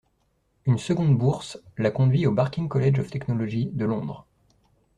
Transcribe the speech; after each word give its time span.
Une 0.65 0.79
seconde 0.79 1.15
bourse 1.15 1.59
la 1.77 1.91
conduit 1.91 2.25
au 2.25 2.31
Barking 2.31 2.67
College 2.67 2.97
of 2.97 3.11
Technology 3.11 3.67
de 3.71 3.85
Londres. 3.85 4.25